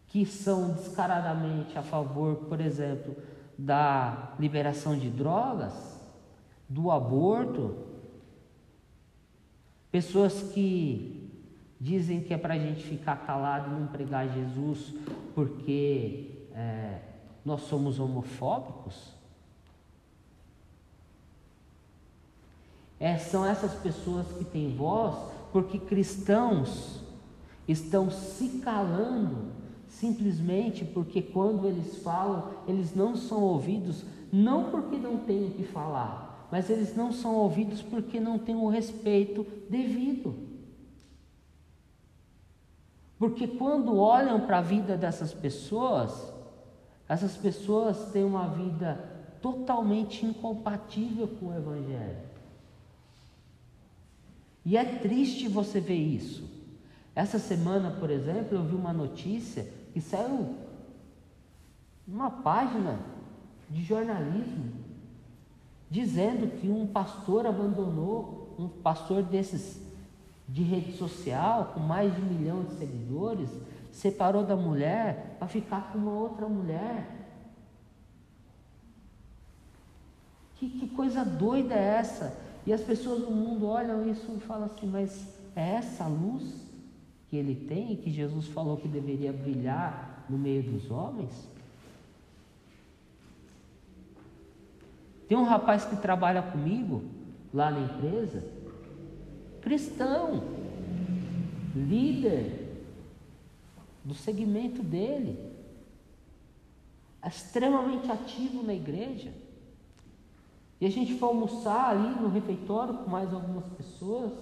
[0.07, 3.15] que são descaradamente a favor, por exemplo,
[3.57, 5.99] da liberação de drogas,
[6.69, 7.75] do aborto,
[9.91, 11.14] pessoas que
[11.79, 14.93] dizem que é para a gente ficar calado e não pregar Jesus
[15.33, 16.99] porque é,
[17.43, 19.13] nós somos homofóbicos.
[22.99, 25.15] É, são essas pessoas que têm voz
[25.51, 27.01] porque cristãos
[27.67, 29.53] estão se calando
[29.87, 35.63] simplesmente porque quando eles falam, eles não são ouvidos, não porque não têm o que
[35.63, 40.44] falar, mas eles não são ouvidos porque não têm o respeito devido.
[43.17, 46.33] Porque quando olham para a vida dessas pessoas,
[47.07, 52.17] essas pessoas têm uma vida totalmente incompatível com o Evangelho.
[54.65, 56.43] E é triste você ver isso.
[57.15, 60.55] Essa semana, por exemplo, eu vi uma notícia que saiu
[62.07, 62.99] numa página
[63.69, 64.73] de jornalismo
[65.89, 69.84] dizendo que um pastor abandonou, um pastor desses
[70.47, 73.49] de rede social, com mais de um milhão de seguidores,
[73.91, 77.07] separou da mulher para ficar com uma outra mulher.
[80.55, 82.37] Que, que coisa doida é essa?
[82.65, 86.65] E as pessoas do mundo olham isso e falam assim, mas é essa luz?
[87.35, 91.49] que ele tem que Jesus falou que deveria brilhar no meio dos homens?
[95.27, 97.03] Tem um rapaz que trabalha comigo
[97.53, 98.43] lá na empresa,
[99.65, 100.43] cristão,
[101.75, 102.85] líder
[104.03, 105.39] do segmento dele,
[107.25, 109.33] extremamente ativo na igreja.
[110.79, 114.33] E a gente foi almoçar ali no refeitório com mais algumas pessoas.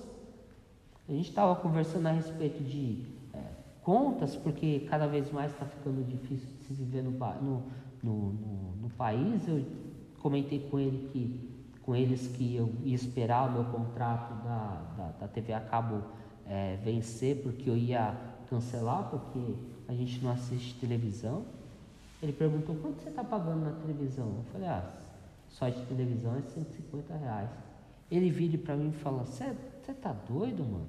[1.08, 3.40] A gente estava conversando a respeito de é,
[3.82, 7.64] contas, porque cada vez mais está ficando difícil de se viver no, no,
[8.04, 9.48] no, no, no país.
[9.48, 9.64] Eu
[10.20, 11.53] comentei com ele que
[11.84, 16.04] com eles que eu ia esperar o meu contrato da, da, da TV a cabo
[16.46, 18.16] é, vencer, porque eu ia
[18.50, 19.56] cancelar, porque
[19.88, 21.46] a gente não assiste televisão.
[22.22, 24.26] Ele perguntou, quanto você está pagando na televisão?
[24.26, 24.90] Eu falei, ah,
[25.50, 27.50] só de televisão é 150 reais.
[28.10, 29.56] Ele vira para mim e fala, você
[29.88, 30.88] está doido, mano?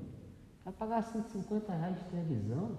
[0.65, 2.71] Vai pagar 150 reais de televisão?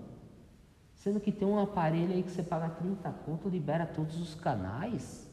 [0.95, 5.24] Sendo que tem um aparelho aí que você paga 30 conto, libera todos os canais,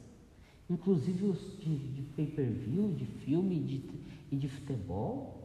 [0.68, 3.90] inclusive os de, de pay-per-view, de filme de,
[4.30, 5.38] e de futebol.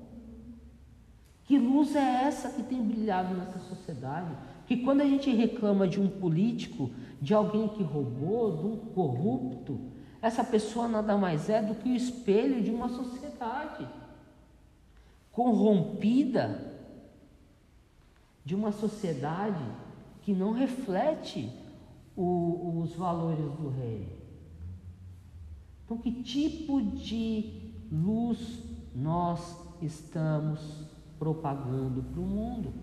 [1.45, 4.35] Que luz é essa que tem brilhado nessa sociedade?
[4.65, 9.79] Que quando a gente reclama de um político, de alguém que roubou, de um corrupto,
[10.21, 13.87] essa pessoa nada mais é do que o espelho de uma sociedade
[15.37, 16.73] corrompida
[18.43, 19.63] de uma sociedade
[20.23, 21.51] que não reflete
[22.15, 24.16] o, os valores do reino.
[25.87, 28.61] Então, que tipo de luz
[28.93, 30.59] nós estamos
[31.17, 32.73] propagando para o mundo?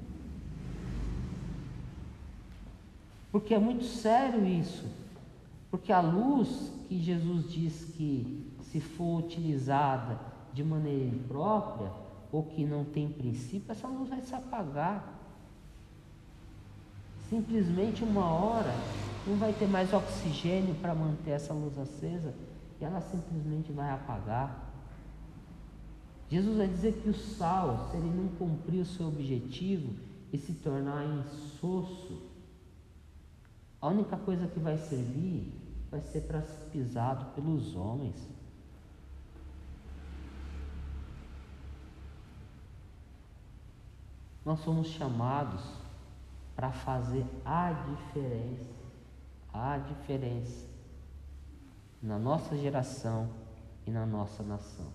[3.31, 4.87] Porque é muito sério isso.
[5.71, 10.19] Porque a luz que Jesus diz que, se for utilizada
[10.55, 11.93] de maneira imprópria,
[12.33, 15.15] ou que não tem princípio, essa luz vai se apagar
[17.29, 18.73] simplesmente uma hora
[19.27, 22.35] não vai ter mais oxigênio para manter essa luz acesa
[22.85, 24.71] e ela simplesmente vai apagar.
[26.29, 29.95] Jesus vai dizer que o sal, se ele não cumprir o seu objetivo
[30.31, 32.31] e se tornar insosso,
[33.81, 35.51] a única coisa que vai servir
[35.91, 38.17] vai ser para ser pisado pelos homens.
[44.45, 45.63] Nós somos chamados
[46.55, 48.75] para fazer a diferença,
[49.55, 50.74] a diferença
[52.05, 53.31] na nossa geração
[53.87, 54.93] e na nossa nação.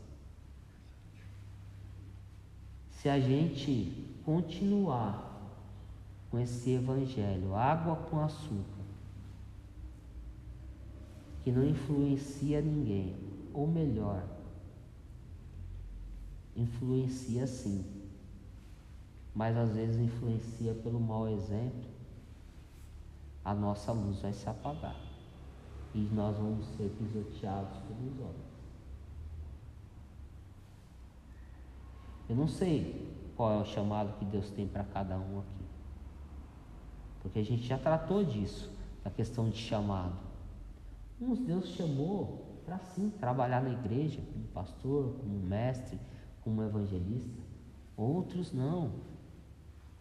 [2.92, 5.28] Se a gente continuar
[6.30, 8.84] com esse evangelho, água com açúcar,
[11.44, 13.16] que não influencia ninguém,
[13.56, 14.24] ou melhor,
[16.56, 17.84] influencia sim,
[19.34, 21.90] mas às vezes influencia pelo mau exemplo,
[23.44, 25.09] a nossa luz vai se apagar
[25.94, 28.50] e nós vamos ser pisoteados pelos homens.
[32.30, 35.66] Eu não sei qual é o chamado que Deus tem para cada um aqui.
[37.22, 38.72] Porque a gente já tratou disso,
[39.04, 40.16] da questão de chamado.
[41.20, 46.00] Uns Deus chamou para sim trabalhar na igreja, como pastor, como mestre,
[46.44, 47.42] como evangelista.
[47.98, 48.92] Outros não.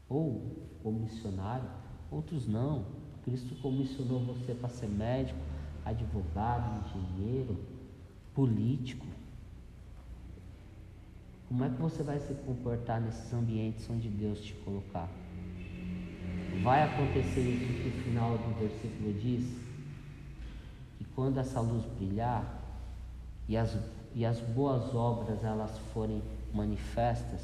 [0.09, 1.69] Ou como missionário,
[2.11, 2.85] outros não.
[3.25, 5.39] Cristo comissionou você para ser médico,
[5.89, 7.57] advogado, engenheiro,
[8.35, 9.07] político.
[11.49, 15.09] Como é que você vai se comportar nesses ambientes onde Deus te colocar?
[16.63, 19.45] Vai acontecer isso que o final do versículo diz?
[20.99, 22.45] Que quando essa luz brilhar
[23.49, 23.77] e as,
[24.15, 26.23] e as boas obras elas forem
[26.53, 27.41] manifestas,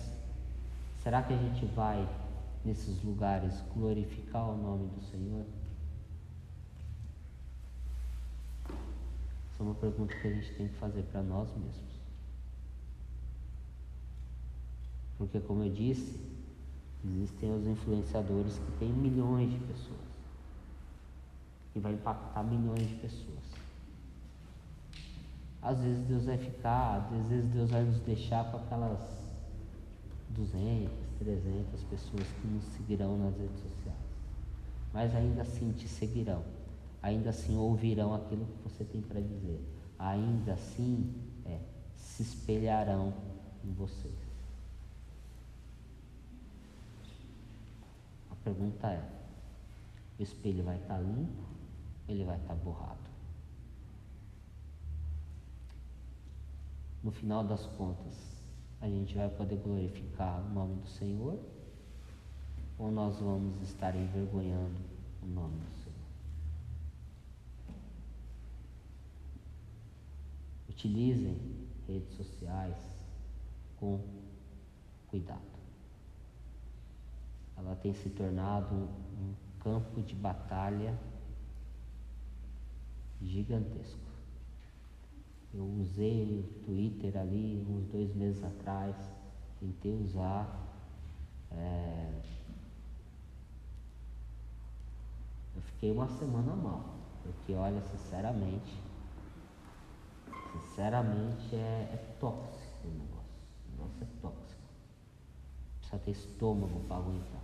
[1.02, 2.06] será que a gente vai
[2.64, 5.44] nesses lugares glorificar o nome do Senhor?
[9.54, 11.94] Essa é uma pergunta que a gente tem que fazer para nós mesmos.
[15.16, 16.20] Porque, como eu disse,
[17.04, 20.00] existem os influenciadores que têm milhões de pessoas.
[21.76, 23.44] E vai impactar milhões de pessoas.
[25.62, 28.98] Às vezes Deus vai ficar, às vezes Deus vai nos deixar com aquelas
[30.30, 33.98] 200, 300 pessoas que nos seguirão nas redes sociais.
[34.92, 36.42] Mas ainda assim te seguirão.
[37.04, 39.60] Ainda assim ouvirão aquilo que você tem para dizer.
[39.98, 41.12] Ainda assim
[41.44, 41.60] é,
[41.94, 43.12] se espelharão
[43.62, 44.24] em vocês.
[48.42, 49.02] pergunta é:
[50.18, 51.42] o espelho vai estar tá limpo
[52.06, 52.98] ele vai estar tá borrado?
[57.02, 58.14] No final das contas,
[58.80, 61.38] a gente vai poder glorificar o nome do Senhor
[62.78, 64.80] ou nós vamos estar envergonhando
[65.22, 65.83] o nome do Senhor?
[70.84, 71.38] Utilizem
[71.88, 72.76] redes sociais
[73.80, 73.98] com
[75.06, 75.54] cuidado
[77.56, 80.98] ela tem se tornado um, campo de batalha
[83.22, 83.98] gigantesco.
[85.54, 88.96] Eu usei o Twitter ali uns dois meses atrás,
[89.60, 90.46] tentei usar.
[91.52, 92.20] É...
[95.54, 96.84] Eu fiquei uma semana mal,
[97.22, 98.83] porque olha, sinceramente,
[100.54, 103.34] sinceramente é, é tóxico o negócio.
[103.68, 104.62] O negócio é tóxico.
[105.78, 107.42] Precisa ter estômago para aguentar.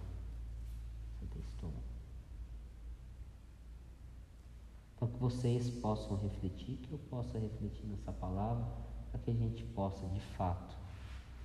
[4.96, 8.66] Então, que vocês possam refletir, que eu possa refletir nessa palavra,
[9.10, 10.76] para que a gente possa, de fato,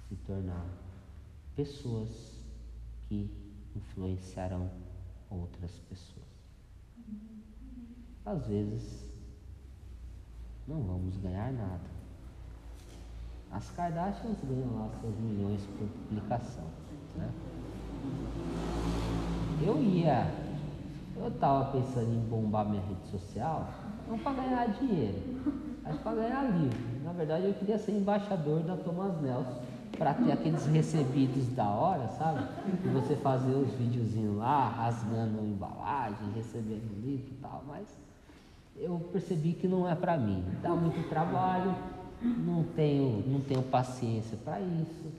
[0.07, 0.65] se tornar
[1.55, 2.37] pessoas
[3.07, 3.29] que
[3.75, 4.69] influenciarão
[5.29, 6.25] outras pessoas.
[8.25, 9.14] Às vezes,
[10.67, 11.95] não vamos ganhar nada.
[13.51, 16.65] As Kardashians ganham lá seus milhões por publicação.
[17.15, 17.29] Né?
[19.61, 20.45] Eu ia
[21.17, 23.69] eu estava pensando em bombar minha rede social,
[24.07, 25.21] não para ganhar dinheiro,
[25.81, 26.77] mas para ganhar livro.
[27.03, 29.61] Na verdade, eu queria ser embaixador da Thomas Nelson
[29.97, 32.45] para ter aqueles recebidos da hora, sabe?
[32.83, 37.87] E você fazer os videozinhos lá, rasgando a embalagem, recebendo livro e tal, mas
[38.75, 40.43] eu percebi que não é para mim.
[40.61, 41.75] Dá muito trabalho,
[42.21, 45.11] não tenho, não tenho paciência para isso.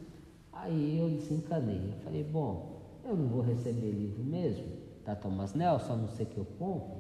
[0.52, 1.92] Aí eu desencanei.
[1.92, 4.66] Eu falei, bom, eu não vou receber livro mesmo
[5.04, 6.98] da Thomas Nelson, a não ser que eu compre,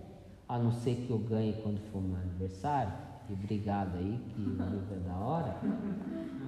[0.48, 2.92] a não ser que eu ganhe quando for meu aniversário,
[3.28, 5.56] e obrigado aí, que o livro é da hora.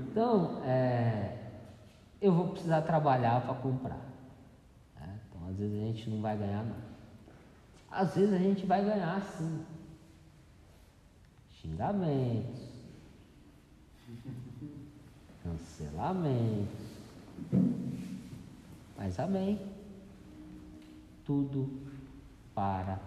[0.08, 1.36] Então, é,
[2.20, 4.00] eu vou precisar trabalhar para comprar.
[5.00, 5.18] Né?
[5.28, 6.88] Então, às vezes a gente não vai ganhar nada.
[7.90, 9.60] Às vezes a gente vai ganhar sim.
[11.60, 12.60] Xingamentos,
[15.42, 16.88] cancelamentos.
[18.96, 19.58] Mas amém
[21.28, 21.68] tudo
[22.54, 22.98] para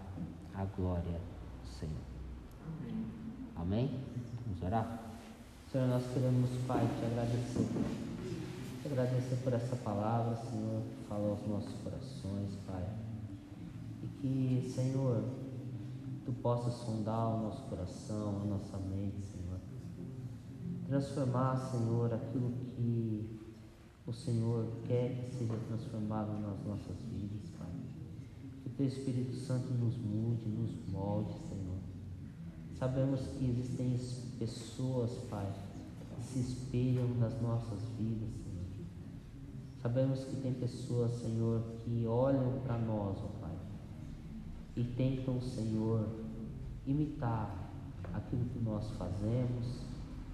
[0.54, 1.20] a glória
[1.64, 1.96] do Senhor.
[2.78, 3.06] Amém?
[3.56, 4.00] Amém?
[4.46, 5.12] Vamos orar?
[5.72, 7.68] Senhor, nós queremos, Pai, te agradecer.
[8.82, 12.86] Te agradecer por essa palavra, Senhor, que fala aos nossos corações, Pai.
[14.04, 15.24] E que, Senhor,
[16.26, 19.60] Tu possas sondar o nosso coração, a nossa mente, Senhor.
[20.86, 23.40] Transformar, Senhor, aquilo que
[24.06, 27.70] o Senhor quer que seja transformado nas nossas vidas, Pai.
[28.62, 31.78] Que o Teu Espírito Santo nos mude, nos molde, Senhor.
[32.78, 33.98] Sabemos que existem
[34.38, 35.52] pessoas, Pai,
[36.18, 38.52] que se espelham nas nossas vidas, Senhor.
[39.82, 43.41] Sabemos que tem pessoas, Senhor, que olham para nós, ó
[44.76, 46.08] e tentam, Senhor,
[46.86, 47.72] imitar
[48.14, 49.82] aquilo que nós fazemos,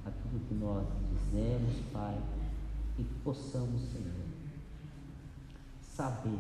[0.06, 2.18] aquilo que nós dizemos, Pai,
[2.98, 4.28] e que possamos, Senhor,
[5.82, 6.40] saber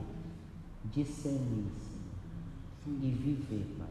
[0.85, 3.87] discernir, Senhor, e viver, Pai,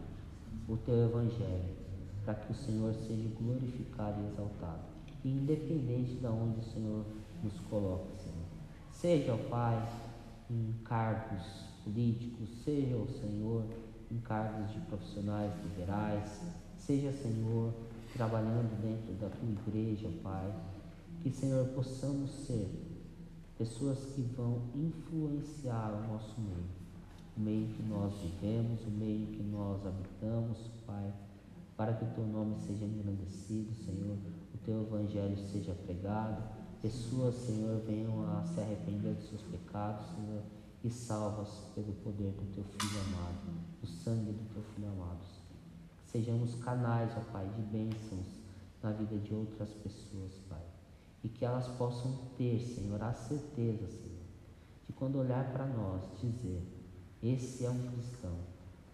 [0.69, 1.77] o Teu Evangelho,
[2.25, 4.83] para que o Senhor seja glorificado e exaltado,
[5.25, 7.05] independente de onde o Senhor
[7.43, 8.47] nos coloque, Senhor.
[8.91, 9.89] Seja, ó Pai,
[10.51, 11.43] em cargos
[11.85, 13.65] políticos, seja, o Senhor,
[14.11, 16.41] em cargos de profissionais liberais,
[16.79, 17.73] seja, Senhor,
[18.15, 20.55] trabalhando dentro da tua igreja, Pai,
[21.23, 22.69] que, Senhor, possamos ser
[23.59, 26.65] pessoas que vão influenciar o nosso meio,
[27.37, 31.13] o meio que nós vivemos, o meio que nós habitamos, Pai,
[31.77, 34.17] para que o teu nome seja engrandecido, Senhor,
[34.55, 36.43] o teu evangelho seja pregado,
[36.81, 40.43] pessoas, Senhor, venham a se arrepender dos seus pecados, Senhor,
[40.85, 45.24] e salvas pelo poder do teu Filho amado, do sangue do teu Filho amado.
[46.05, 48.27] Sejamos canais, ó Pai, de bênçãos
[48.83, 50.62] na vida de outras pessoas, Pai.
[51.24, 54.24] E que elas possam ter, Senhor, a certeza, Senhor,
[54.87, 56.62] de quando olhar para nós, dizer:
[57.22, 58.37] esse é um cristão,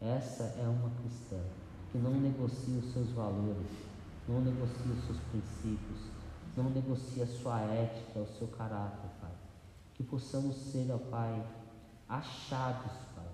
[0.00, 1.40] essa é uma cristã
[1.90, 3.70] que não negocia os seus valores,
[4.26, 6.10] não negocia os seus princípios,
[6.56, 9.32] não negocia a sua ética, o seu caráter, Pai.
[9.94, 11.44] Que possamos ser, ó Pai,
[12.12, 13.26] achados, Pai.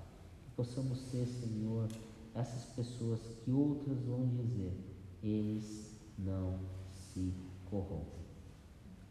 [0.44, 1.88] Que possamos ser, Senhor,
[2.34, 4.72] essas pessoas que outras vão dizer,
[5.22, 6.60] eles não
[6.92, 7.34] se
[7.68, 8.18] corrompem.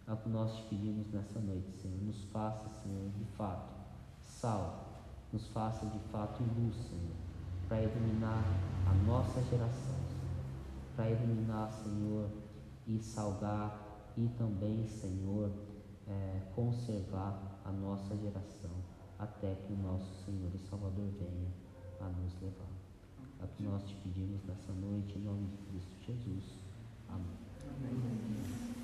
[0.08, 2.02] É o que nós te pedimos nessa noite, Senhor.
[2.02, 3.74] Nos faça, Senhor, de fato,
[4.24, 5.04] sal.
[5.34, 7.16] Nos faça de fato luz, Senhor,
[7.68, 8.44] para iluminar
[8.90, 9.98] a nossa geração.
[10.96, 12.30] Para iluminar, Senhor,
[12.88, 13.84] e salgar
[14.16, 15.52] e também, Senhor,
[16.08, 18.72] é, conservar a nossa geração
[19.20, 21.52] até que o nosso Senhor e Salvador venha
[22.02, 22.70] a nos levar.
[23.40, 26.44] É o que nós te pedimos nessa noite, em nome de Cristo Jesus.
[27.10, 27.26] Amém.
[27.70, 28.77] Amém.